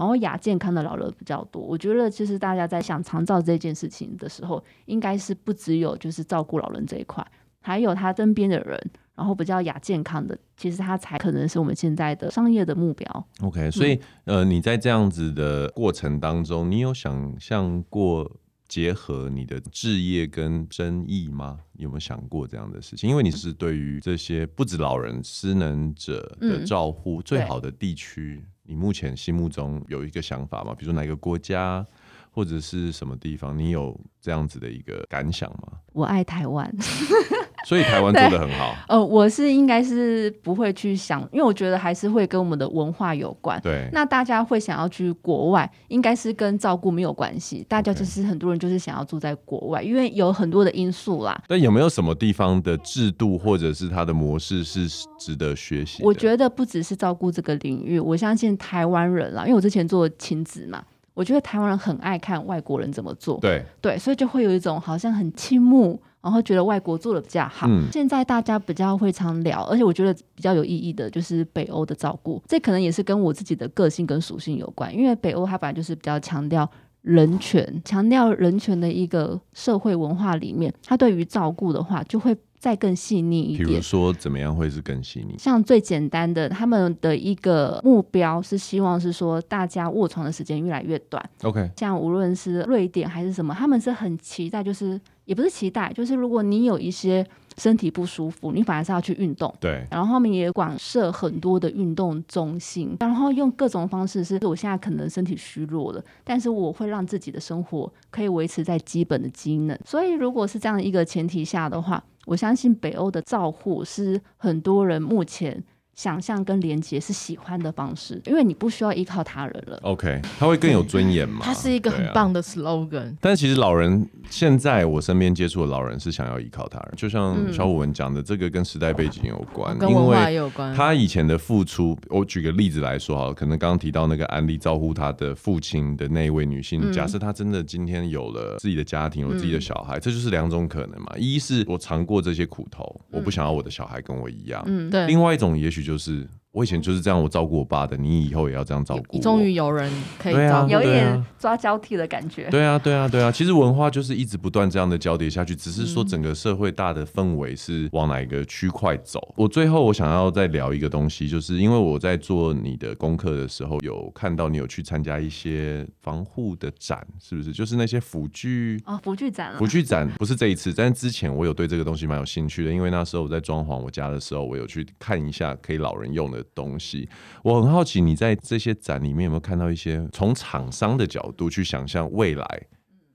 [0.00, 7.22] 然后亚健康的老人比较多，我觉得其实大家在想长照这件事情的时候，应该是不只有就是照顾老人这一块，
[7.60, 8.80] 还有他身边的人，
[9.14, 13.26] 然后比较亚健康的，其实他才可能是我们现在的商业的目标。
[13.42, 13.92] OK，所以、
[14.24, 21.58] 嗯、呃，你在这样子的过程当中，你有想象过结合你的置业跟生意吗？
[21.76, 23.10] 有没有想过这样的事情？
[23.10, 28.42] 因为你是对于这些不止老人失能者的照护最好的地区。
[28.70, 30.72] 你目前心目中有一个想法吗？
[30.78, 31.84] 比如说哪个国家
[32.30, 35.72] 或者是什么地方，你有这样子的一个感想吗？
[35.92, 36.72] 我爱台湾。
[37.66, 38.74] 所以台湾做的很好。
[38.88, 43.60] 呃，我是应该是不会去想，因为我觉得还是会跟我们的文化有关。
[43.60, 43.88] 对。
[43.92, 47.64] 那大家会想要去国外，应该是跟照顾没有关系。
[47.68, 51.42] 大家就是很多人就是想要住在国外，因为有很多的因素啦。
[51.48, 54.86] 但有没有什么地方的制度或者是它的模式是
[55.18, 56.02] 值得学习？
[56.02, 60.82] 我觉得不只是照顾这个领域，我相信台湾人啦，因为我之前做亲子嘛，
[61.14, 63.38] 我觉得台湾人很爱看外国人怎么做。
[63.40, 63.64] 对。
[63.80, 66.00] 对，所以就会有一种好像很倾慕。
[66.22, 67.66] 然后觉得外国做的比较好。
[67.68, 74.94] 嗯，现在大家比较会常聊，而且我觉得比较有意义的就是北欧的照顾，这可能也是跟我自己的个性跟属性有关。
[74.94, 76.68] 因为北欧它本来就是比较强调
[77.02, 83.68] 人权，强调人权的一个社会文化里面，它对于照顾的话就会再更细腻一点。
[83.68, 85.34] 比如说怎么样会是更细腻？
[85.36, 91.28] 像最简单的，他们的一个目标是希望是说大家卧床的时间越来越短。
[91.42, 95.00] OK，像无论是瑞典还是什么，他们是很期待就是。
[95.26, 97.24] 也不是期待，就是如果你有一些
[97.56, 99.54] 身体不舒服，你反而是要去运动。
[99.60, 99.86] 对。
[99.90, 109.78] 然后他们也广设很多的运动中心，然后用各种方式，是我现在可能身体虚弱了，但是我会让自己的生活可以维持在基本的机能。
[109.84, 115.62] 所以如果是这样一个前提下的话，我相信北欧的照护是很多人目前。
[116.00, 119.78] 想象跟连接是喜欢的方式，因为你不需要依靠他人了。
[119.82, 121.40] OK，他会更有尊严嘛？
[121.42, 123.14] 它是一个很棒的 slogan。
[123.20, 130.74] 但其实老人现在我身边接触的老人是想要依靠他人，就像小虎文讲的，这个跟时代背景有关，跟文化有关。
[130.74, 141.12] 他以前的付出，我举个例子来说哈，可能刚刚提到那个案例，照顾他的父亲的那一位女性，假设她真的今天有了自己的家庭，有自己的小孩，这就是两种可能嘛。
[141.18, 144.62] 一是我尝过这些苦头，我不想要我的小孩跟我一样。
[144.64, 145.06] 嗯，对。
[145.06, 149.20] 另外一种也许就就是我以前就是这样，我照顾我爸的，你以后也要这样照顾。
[149.20, 152.48] 终于有人可以照顾，有一点抓交替的感觉。
[152.50, 153.30] 对啊，对啊，对啊。
[153.30, 159.32] 其实文化就是一直不断这样的交叠下去，只是说整个社会大的氛围是往哪一个区块走。
[159.36, 167.52] 我最后我想要再聊一个东西，就是因为我在做你的功课的时候，有看到你有去参加一些防护的展，是不是？
[167.52, 176.39] 就是那些辅具哦，辅具展，辅具展不是这一次，但是之前我有对这个东西蛮有兴趣的，因为那时候我在装潢我家的时候，我有去看一下可以老人用的。
[176.54, 177.08] 东西，
[177.42, 182.62] 我很好奇，你在这些展里面有没有看到一些从厂商的角度去想象未来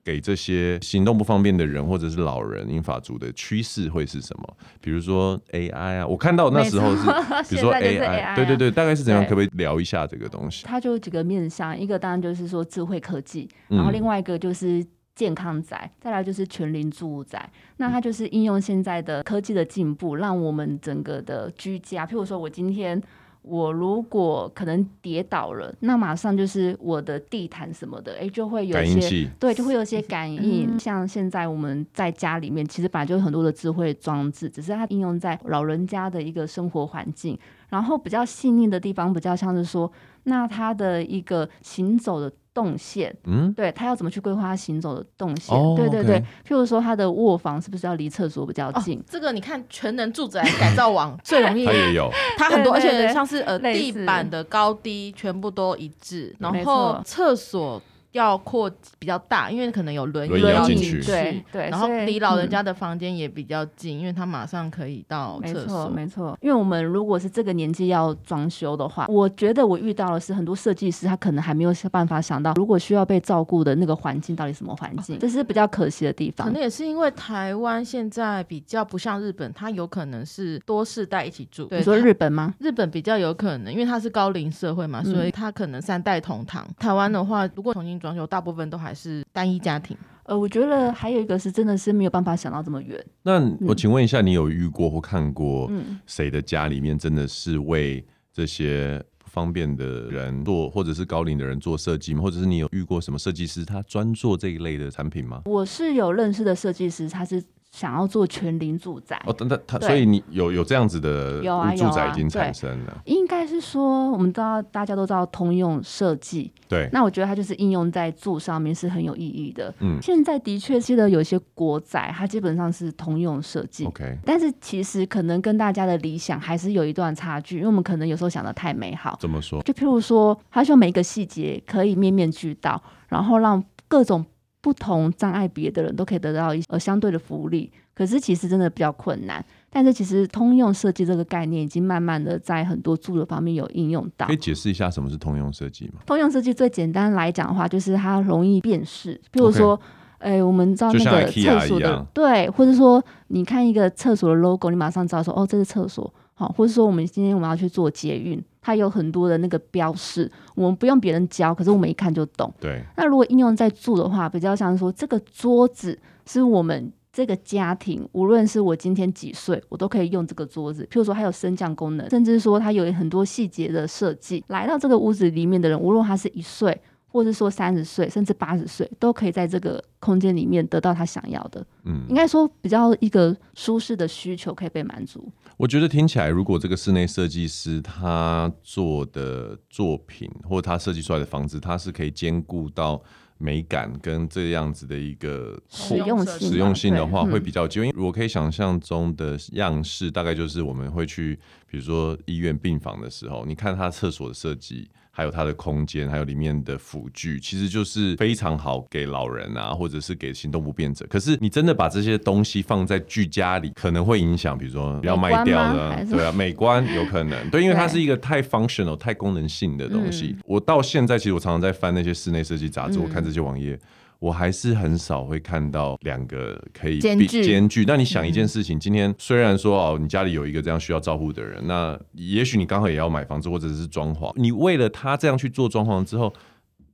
[0.04, 4.56] 给这些行动不方便的人或者是老人、英法族的趋势会是什么？
[4.80, 7.02] 比如说 AI 啊，我看到那时候是，
[7.48, 9.24] 比如说 AI，对对对，大概是怎样？
[9.24, 10.64] 可不可以聊一下这个东西？
[10.64, 17.50] 它就有几个面向，一个当然就是说智慧科技，然后另外一个就是健康宅，再来就是全龄住宅。
[17.78, 23.02] 那它就是应用现在的科技的进步，让我们整个的居家，譬如说我今天。
[23.48, 30.74] 我如果可能跌倒了，那马上就是我的地毯什么的，哎、欸，就会有一些对，就会有一些感应。
[30.74, 37.38] 嗯、像现在我们在家里面，其实本来就有很多的智慧装置，只是它应用在老人家的一个生活环境。
[37.68, 39.88] 然后比较细腻的地方，比较像是说，
[40.24, 42.32] 那它的一个行走的。
[42.56, 45.54] 动线，嗯，对，他要怎么去规划他行走的动线？
[45.54, 48.98] 哦、对对对、譬如说他的卧房是不是要离厕所比较近？
[48.98, 57.82] 哦、这个你看全能住宅改造网 最容易，它也有， 它很多，而且像是呃地板的高低全部都一致，然后厕所。
[58.16, 65.66] 要扩比较大，因为可能有轮椅要进去，对对，然后离老人家的房间也比较近，嗯、因为他马上可以到厕所。
[65.66, 66.38] 没错，没错。
[66.40, 76.46] 因为我们如果是这个年纪要装修的话，我觉得我遇到的是很多设计师，他可能还没有办法想到，如果需要被照顾的那个环境到底什么环境，这是比较可惜的地方。
[76.46, 81.68] 可能也是因为台湾现在比较不像日本，它有可能是多世代一起住。
[81.70, 82.54] 你说日本吗？
[82.58, 86.64] 日本比较有可能，因为它是高龄社会嘛，所以它可能三代同堂。
[86.68, 88.16] 嗯、台湾的话，如果重新装。
[88.16, 89.96] 修，大部分都还是单一家庭。
[90.22, 93.04] 呃，我觉得还有一个是真的是没有办法想到这么远。
[93.22, 95.70] 那我请问一下，你有遇过或看过
[96.06, 102.22] 谁的家里面真的是为这些不方便的人做，或者是高龄的人做设计吗？
[102.22, 105.42] 或者是你有遇过什么设计师他专做这一类的产品吗？
[105.44, 107.42] 我是有认识的设计师，他是。
[107.76, 109.20] 想要做全龄住宅。
[109.26, 111.42] 哦，等等，他所以你有有这样子的
[111.76, 119.74] 住宅已经产生了，啊啊、应该是说我们知道大家都知道通用设计，对，那我觉得它就是应用在住上面是很有意义的。
[119.80, 129.18] 嗯，现在的确记得有些国宅，它基本上是通用设计，OK，但是其实可能跟大家的理想还是有一段差距，因为我们可能有时候想的太美好。
[129.20, 129.60] 怎么说？
[129.62, 134.24] 就譬如说，它希望每一个细节可以面面俱到，然后让各种
[134.66, 137.70] 不同障碍别的人都可以得到一呃相对的福利。
[137.94, 144.26] 可是其实真的比较困难，但是其实通用设计这个概念已经慢慢的在很多住的方面有应用到。
[144.26, 146.00] 可以解释一下什么是通用设计吗？
[146.04, 149.14] 通用设计最简单来讲的话，就是它容易辨识。
[149.30, 149.78] 比如说，
[150.18, 156.12] 哎 Okay.、欸，我们知道那个厕所的，对，或者说你看一个厕所的 logo，你马上知道说，哦，这是厕所。
[156.34, 162.52] 好，或者说我们今天我们要去做捷运，它有很多的那个标识，我们不用别人教，可是我们一看就懂。
[162.58, 162.82] 对。
[162.96, 166.92] 那如果应用在住的话，比较像说这个桌子是我们。
[167.12, 170.86] 这个家庭，无论是我今天几岁，我都可以用这个桌子。
[170.90, 174.44] 譬如说，它有升降功能，甚至说它有很多细节的设计。
[174.48, 176.78] 来到这个屋子里面的人，无论他是一岁，
[177.16, 181.66] 或者说三十岁，甚至八十岁，都可以在这个空间里面得到他想要的。
[181.84, 185.32] 嗯，应该说比较一个舒适的需求可以被满足。
[185.56, 193.02] 我觉得听起来，如果这个室内设计师他做的作品，或他设计出来的房子，他是可以兼顾到。
[193.38, 197.84] 美感跟这样子的一个实用性，实用性的话会比较久。
[197.84, 201.38] 因为我可以想象中的样式，大概就是我们会去，
[201.70, 204.88] 比如说医院病房的时候，你看他厕所的设计。
[205.16, 211.06] 还有它的空间，还有里面的辅具，其实就是非常好给老人啊，或者是给行动不便者。
[211.08, 220.34] 可是你真的把这些东西放在居家里，可能会影响，比如说要卖掉了，对啊，美观有可能， 对，因为它是一个太 functional、太功能性的东西。
[220.36, 223.78] 嗯、我到现在其实我常常在翻那些室内设计杂志，嗯、我看这些网页。
[224.18, 227.44] 我还是很少会看到两个可以兼具。
[227.44, 227.84] 兼具。
[227.86, 236.32] 那你想一件事情，嗯、今天虽然说哦，你家里有一个这样需要照顾的人，那也许你刚好也要买房子或者是装潢，你为了他这样去做装潢之后，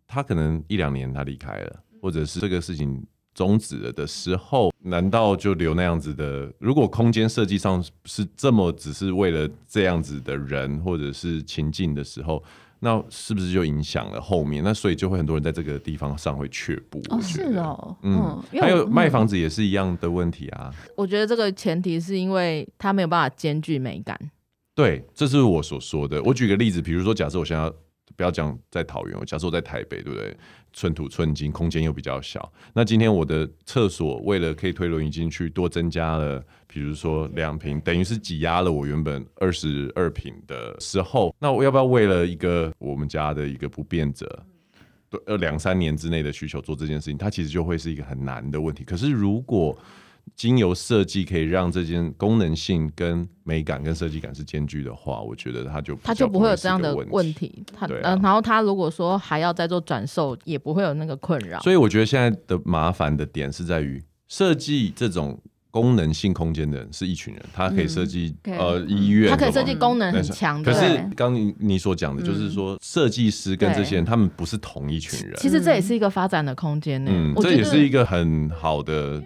[0.06, 3.02] 他可能一两年他离开了，或者是这个事情
[3.34, 6.52] 终止了的时候，难道就留那样子的？
[6.58, 12.42] 如果空间设计上是这么只是为了这样子的人或者是情境的时候？
[12.84, 14.62] 那是不是就影响了后面？
[14.64, 17.00] 那所以就会很多人在这个地方上会却步。
[17.10, 20.74] 哦，是哦，嗯，还有卖房子也是一样的问题啊。
[20.96, 24.18] 我觉得这个前提是因为它没有办法兼具美感。
[24.74, 26.20] 对，这是我所说的。
[26.24, 27.72] 我举个例子，比如说，假设我现在。
[28.16, 30.36] 不要讲在桃园，假设我在台北，对不对？
[30.74, 32.50] 寸土寸金，空间又比较小。
[32.72, 44.46] 那今天我的厕所为了可以推轮椅进去，多增加了，比如说两坪，等于是挤压了我原本二十二坪的时候，那我要不要为了一个我们家的一个不便者，
[45.26, 48.82] 呃，两三年之内的需求做这件事情，它其实就会是一个很难的问题。
[48.82, 49.76] 可是如果
[50.34, 57.64] 经由设计可以让这件功能性跟美感跟设计感是兼具的话，我觉得它就它就不会有这样的问题。
[57.76, 61.60] 它嗯、啊呃，然后它如果说还要再做转售，也不会有那个困扰。
[61.60, 65.38] 所以我觉得现在的麻烦的点是在于设计这种
[65.70, 70.62] 功能性空间的人是一群人，他可以设计、嗯、呃医院，他可以设计功能很强。
[70.62, 75.36] 可是刚你你所讲的就是说，设计师跟这些人他们不是同一群人。
[75.36, 77.10] 其实这也是一个发展的空间呢。
[77.14, 79.22] 嗯，这也是一个很好的。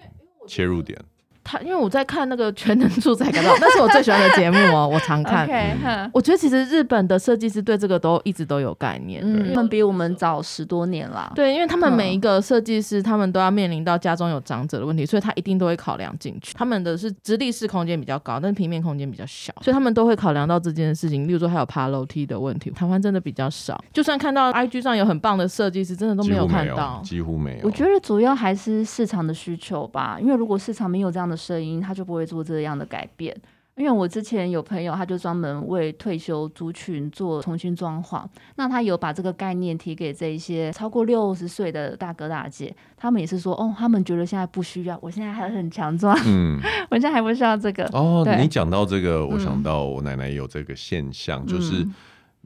[0.47, 0.99] 切入点，
[1.47, 5.47] 他因为我在看那个全能住宅改造，那是我最喜欢的节目哦，我常看。
[5.47, 11.31] Okay, 我觉得其实日本的设计师对这个都一直都有概念，嗯，他们比我们早十多年啦。
[11.37, 16.53] 对，因为他们每一个设计师，他们都要面临到家中有长者的问题，所以他一定都会考量进去。
[16.55, 21.29] 他们的是直立式空间比较高，但是平面空间比较小，所以他们都会考量到这件事情。
[21.29, 23.81] 例如说还有爬楼梯的问题，台湾真的比较少。
[23.93, 27.67] 就算看到 IG 上有很棒的设计师，真的都没有看到，几乎没有。
[27.67, 33.37] 我觉得主要还是市场的需求吧，因为如果市场没有这样的声音，他就不会做这样的改变。
[33.77, 46.59] 因为我之前有朋友，他就专门为退休族群做重新装潢，那他有把这个概念提给这一些超过六十岁的大哥大姐，他们也是说，哦，他们觉得现在不需要，我现在还很强壮，嗯，
[46.91, 47.85] 我现在还不需要这个。
[47.93, 51.87] 哦，你讲到这个，我想到我奶奶有这个现象，嗯、就是。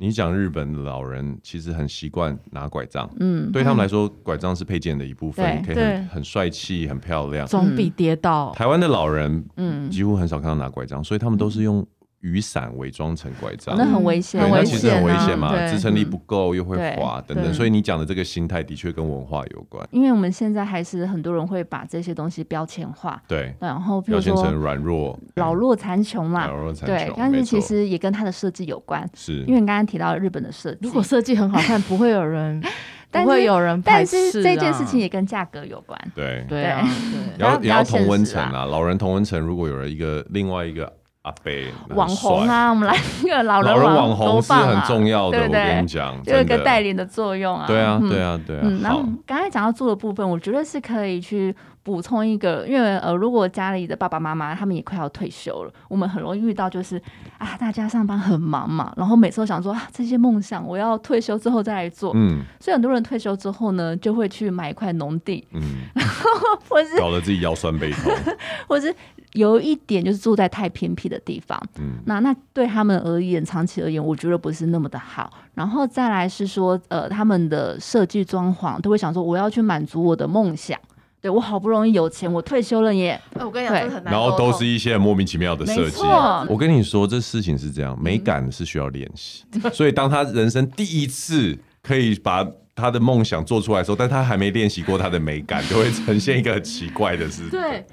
[0.03, 8.51] 你讲日本的老人其实很习惯拿拐杖，嗯，对他们来说，拐杖是配件的一部分，可以很很帅气、很漂亮，总比跌倒。
[8.55, 11.87] 台湾的老人，嗯，几乎很少看到拿拐杖，所以他们都是用
[12.21, 19.87] 雨伞伪装成拐杖，那很危险，很危险，那其实很危险嘛，支撑力不够又会滑等等，所以你讲的这个心态的确跟文化有关。
[19.91, 29.41] 因为我们现在还是很多人会把这些东西标签化，对，然后比如表现成说软弱、老弱残穷嘛，老弱残穷，对，但是其实也跟它的设计有关，是。
[29.45, 32.63] 因为你刚刚提到日本的设计，如果设计很好看，不会有人。
[33.13, 36.01] 但不会有人排斥，但是这件事情也跟价格有关。
[36.15, 36.47] 对。
[36.49, 36.89] 对啊，
[37.37, 38.65] 也要也要同温层啊。
[38.65, 40.93] 老人同温层，如果有了一个另外一个
[41.23, 41.53] 阿伯
[41.95, 45.39] 网红啊，我们来一个老人网红是很重要的。
[45.39, 47.67] 我跟你讲，有一个带领的作用啊。
[47.67, 48.63] 对啊，对啊，对啊。
[48.83, 51.55] 然后刚才讲到做的部分，我觉得是可以去。
[51.83, 57.01] 补充一个，因为呃，如果家里的爸爸妈妈他们也快要退休了，我们很容易遇到就是
[57.39, 65.61] 啊，大家上班很忙嘛，然后每次都想说啊，这些梦想我要退休之后再来做，嗯，所以很多人退休之后呢，就会去买一块农地，嗯，
[65.95, 66.31] 然 后
[66.69, 68.13] 或是搞得自己腰酸背痛，
[68.69, 68.95] 或是
[69.33, 75.33] 有一点就是住在太偏僻的地方，嗯，那那对他们而言，长期而言，我觉得不是那么的好。
[75.55, 80.79] 然后再来是说，呃，他们的设计装潢都会想说，我要去满足我的梦想。
[81.21, 83.21] 对，我好不容易有钱，我退休了耶！
[83.35, 84.13] 我跟你讲，很难。
[84.13, 86.03] 然后都是一些莫名其妙的设计。
[86.49, 89.45] 我跟你说，这事情是这样，美感是需要练习。
[89.53, 97.51] 嗯、所以当他人生第一次可以把他的梦想做出来的时候，但他还没练习过他的美感，就会呈现一个很奇怪的事情。
[97.51, 97.85] 对。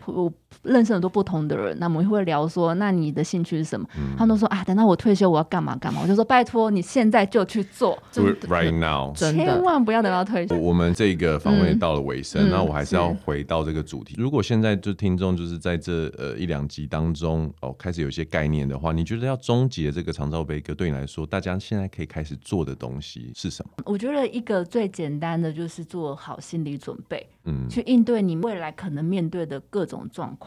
[0.63, 3.87] 认识很多不同的人，那我们会聊说，那你的兴趣是什么？
[3.97, 6.01] 嗯、他们都说啊，等到我退休，我要干嘛干嘛。
[6.01, 10.55] 我就说，拜托你现在就去做就，right now，千万不要等到退休。
[10.55, 14.15] 我们这个访问也到了尾声，那、嗯、我还是要回到这个主题。
[14.17, 23.71] 如果现在就听众就是在这呃一两集当中哦，开始有一些概念的话，你觉得要终结这个长照杯歌，对你来说，大家现在可以开始做的东西是什么？
[23.85, 30.46] 我觉得一个最简单的就是做好心理准备，嗯，去应对你未来可能面对的各种状况。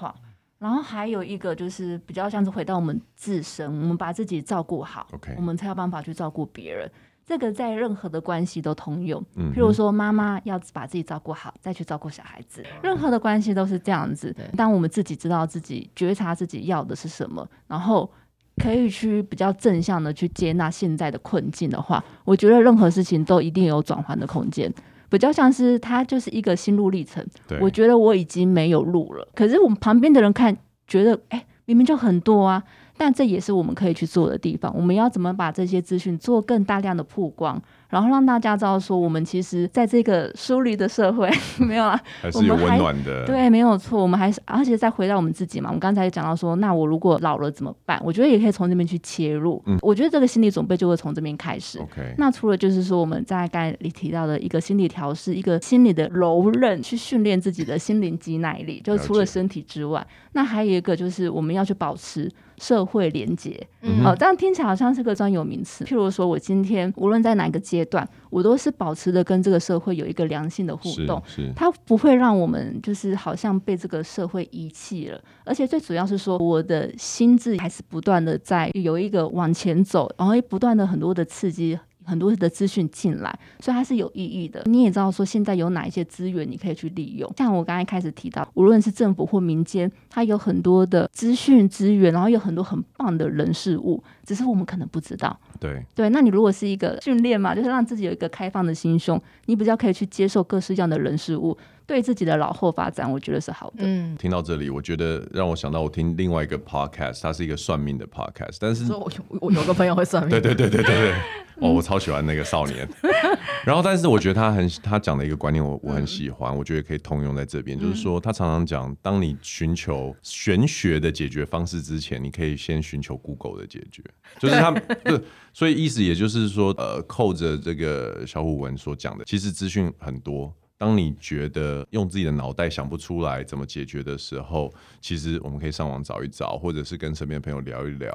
[0.59, 5.35] 然后还有一个就是比较像是回到我们自身，我们把自己照顾好，Okay.
[5.37, 6.91] 我们才有办法去照顾别人。
[7.25, 9.23] 这个在任何的关系都通用。
[9.55, 14.35] 譬如说妈妈要把自己照顾好，再去照顾小孩子，任何的关系都是这样子。
[14.57, 18.11] 当我们自己知道自己觉察自己要的是什么，然后
[18.57, 24.73] 可以去比较正向的去接纳现在的困境的话，我觉得任何事情都一定有转换的空间。
[25.11, 27.23] 比较像是它就是一个心路历程，
[27.61, 30.57] 我觉得我已经没有路了，可是我们旁边的人看
[30.87, 32.63] 觉得，哎，明明就很多啊。
[32.97, 34.71] 但这也是我们可以去做的地方。
[34.77, 37.59] 我们要怎么把这些资讯做更大量的曝光，
[37.91, 41.29] 然后让大家知道说，我们其实在这个疏离的社会
[41.59, 43.27] 没有啊，还是有温暖的。
[43.27, 44.01] 对，没有错。
[44.01, 45.69] 我们还是，而且再回到我们自己嘛。
[45.69, 48.01] 我们刚才也讲到说，那我如果老了怎么办？
[48.05, 49.63] 我觉得也可以从这边去切入。
[49.67, 51.81] 嗯，我觉得这个心理准备就会从这边开始。
[51.81, 52.15] OK。
[52.17, 62.31] 那除了就是说，我们在刚才里提到的一个心理调试，一个心理的柔韧，去训练自己的心灵及耐力，就是除了身体之外，那还有一个就是我们要去保持。
[62.61, 65.83] 社会连接，嗯、哦，这样听起来好像是个专有名词。
[65.87, 71.21] 譬如说，我今天无论在哪个阶段，我都是保持着跟这个社会有一个良性的互动，
[71.57, 75.19] 它不会让我们就是好像被这个社会遗弃了。
[75.45, 81.79] 而且最主要是说，我的心智还是不断的在有一个往前走，然后不断的很多的刺激。
[82.05, 84.63] 很多的资讯进来，所以它是有意义的。
[84.67, 87.33] 你也知道说，现在有哪一些资源你可以去利用？
[87.37, 95.39] 像我刚才开始提到，无论是政府或民间，它有很多的资讯资源，然后有很多很棒的人事物，只是我们可能不知道。
[95.59, 101.57] 对对，那你如果是一个训练嘛，就是让自己有一个开放的心胸，你比较可以去接受各式各样的人事物。
[101.87, 103.79] 对自己的老后发展，我觉得是好的。
[103.79, 108.59] 嗯，听到这里，我觉得让我想到我听另外一个 podcast，它是一个算命的 podcast。
[108.61, 110.31] 但是，我有我有个朋友会算命。
[110.31, 111.15] 对对对对对对，
[111.61, 112.89] 哦，我超喜欢那个少年。
[113.65, 117.79] 然后，但是我觉得他很他讲的一个观念我，我我很喜欢，我觉得可以通用在这边。
[117.79, 124.03] 就是说，他常常讲，当你寻求玄学的解决方式之前，你可以先寻求 Google 的解决。
[124.39, 124.71] 就是他，
[125.05, 125.21] 对，
[125.53, 130.53] 所以意思也就是说，呃，扣着这个小虎文所讲的，其实资讯很多。
[130.79, 138.11] 当你觉得用自己的脑袋想不出来怎么解决的时候，其实我们可以上网找一找，或者是跟身边的朋友聊一聊，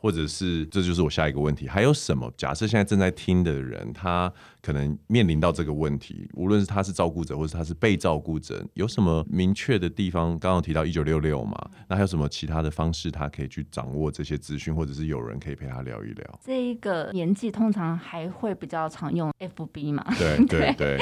[0.00, 2.28] 或者是这就是我下一个问题，还有什么？
[2.36, 10.36] 假设现在正在听的人，他可能面临到这个问题，无论是他是照顾者，或是他是被照顾者，有什么明确的地方？
[10.38, 11.56] 刚刚提到一九六六嘛，
[11.88, 16.40] 那还有什么其他的方式，他可以去掌握这些资讯，或者是有人可以陪他聊一聊？
[16.44, 20.04] 这一个年纪通常还会比较常用 FB 嘛？
[20.18, 20.98] 对 对对，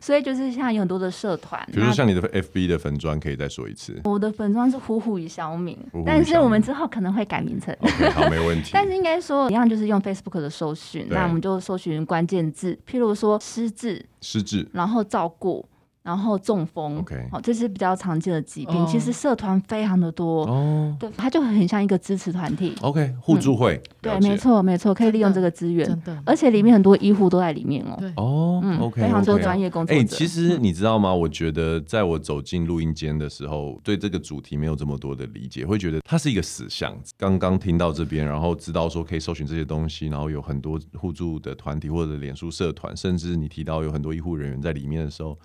[0.00, 0.52] 所以就是。
[0.52, 3.98] 像有很多的社团，比如说像你的 FB 的粉砖，可以再说一次。
[4.04, 7.74] 我的粉砖是虎虎与小敏，但是我们之后可能会改名称。
[7.80, 8.70] Okay, 好，没问题。
[8.72, 15.64] 但是应该说一样，就是用 Facebook 的搜寻，那我们就搜寻关键字，譬如说失智、失智，然后照顾。
[16.02, 18.74] 然后中风，OK，好，这是比较常见的疾病。
[18.74, 30.00] 哦、其实社团非常的多哦，对，它就很像一个支持团体，OK，互助会，对，没错，没错，可以利用这个资源，真的，而且里面很多医护都在里面哦，对，哦，嗯，OK，非常多专业工作者。
[30.00, 31.14] 哎，其实你知道吗？
[31.14, 37.14] 我觉得在我走进录音间的时候，对这个主题没有这么多的理解，会觉得它是一个死巷子。
[37.16, 45.38] 刚刚听到这边，然后知道说可以搜寻这些东西，然后有很多互助的团体或者脸书社团，甚至你提到有很多医护人员在里面的时候。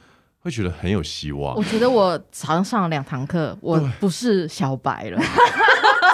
[0.47, 1.53] 会觉得很有希望。
[1.57, 5.21] 我觉得我早上上了两堂课，我不是小白了。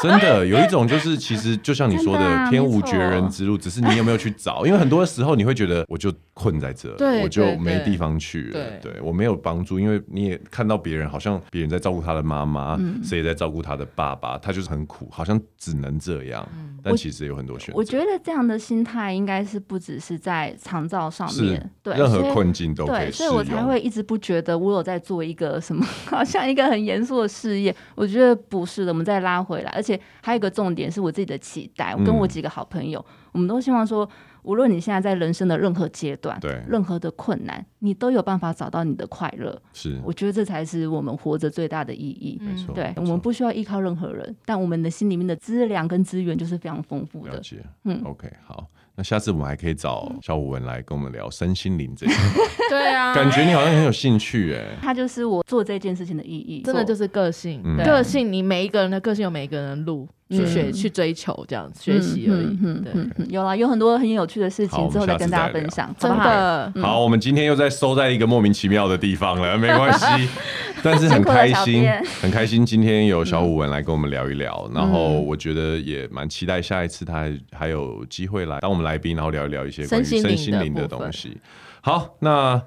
[0.03, 4.65] 真的有一种就是，其实就像你说的， 啊、天无绝人之路，只是你有没有去找。
[4.67, 8.59] 因为很多时候你会觉得，我就困在这，我就没地方去了。
[8.81, 16.47] 对，我没有帮助，因为你也看到别人，好像别人在照顾他的妈妈，谁、嗯、在照顾他的爸爸，他就是很苦，好像只能这样。
[16.57, 17.73] 嗯、但其实有很多选择。
[17.75, 23.11] 我觉得这样的心态应该是不只是在长照上面，对，任何困境都可以。
[23.11, 27.73] 所以我才会一直不觉得我有在做一个什么， 好像一个很严肃的事业。
[27.95, 30.83] 我觉得不是的，我们再拉回来，而且还有一个重点。
[30.83, 34.09] 点是我自己的期待，我跟我几个好朋友，嗯、我们都希望说，
[34.41, 39.57] 无论你现在在人生的任何阶段，对任何的困难，你都有办法找到你的快乐。
[39.71, 42.37] 是，我觉得这才是我们活着最大的意义。
[42.41, 47.33] 没错，对，我们不需要依靠任何人，但我们的心里面的资粮跟资源就是非常丰富的。
[47.33, 48.67] 了解，嗯，OK，好。
[48.95, 52.13] 那下次我们还可以找小武文来跟我们聊身心灵这些。
[52.69, 54.77] 对啊，感觉你好像很有兴趣哎。
[54.81, 57.61] 他就是我做这件事情的意义，真的就是个性。
[57.83, 62.57] 个性，你每一个人的个性有每一个人的路去学、去追求，这样学习而已。
[62.83, 65.93] 对，有啦，有很多很有趣的事情，之后再跟大家分享。
[65.99, 66.73] 真的。
[66.81, 70.05] 好，我们今天又在收在一个莫名其妙的地方了，没关系。
[70.83, 71.87] 但是很开心，
[72.21, 81.37] 很开心今天有小虎文来跟我们聊一聊，然后我觉得也蛮期待下一次他还有机会来当我们来宾，然后聊一聊一些关于身心灵的东西。
[81.79, 82.61] 好，那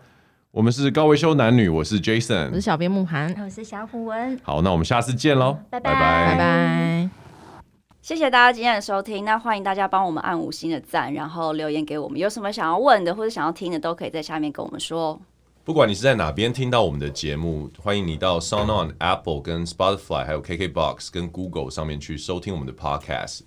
[0.51, 4.41] 我们是高维修男女，我是 Jason，我是小编慕涵，我是小虎文。
[4.43, 7.26] 好，那我们下次见喽，拜拜拜拜。
[8.07, 15.21] 谢谢大家今天的收听，那欢迎大家帮我们按五星的赞，然后留言给我们，有什么想要问的或者想要听的，都可以在下面跟我们说。
[15.65, 23.41] 不管你是在哪边听到我们的节目，欢迎你到 SoundOn、Apple、跟 Spotify，还有 KKBox 跟 Google 上面去收听我们的 Podcast。